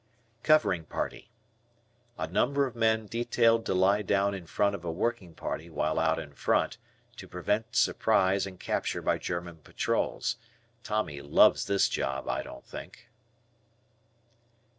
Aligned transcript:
Covering 0.41 0.85
Party. 0.85 1.29
A 2.17 2.25
number 2.25 2.65
of 2.65 2.75
men 2.75 3.05
detailed 3.05 3.67
to 3.67 3.75
lie 3.75 4.01
down 4.01 4.33
in 4.33 4.47
front 4.47 4.73
of 4.73 4.83
a 4.83 4.91
working 4.91 5.35
party 5.35 5.69
while 5.69 5.99
"out 5.99 6.17
in 6.17 6.33
front" 6.33 6.79
to 7.17 7.27
prevent 7.27 7.75
surprise 7.75 8.47
and 8.47 8.59
capture 8.59 9.03
by 9.03 9.19
German 9.19 9.57
patrols. 9.57 10.37
Tommy 10.81 11.21
loves 11.21 11.65
this 11.65 11.87
job, 11.87 12.27
I 12.27 12.41
don't 12.41 12.65
think! 12.65 13.11